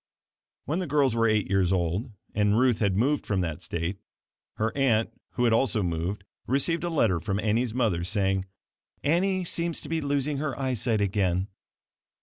[0.65, 3.99] When the girls were eight years old and Ruth had moved from that state,
[4.55, 8.45] her aunt (who had also moved) received a letter from Annie's mother, saying,
[9.03, 11.49] "Annie seems to be losing her eyesight again."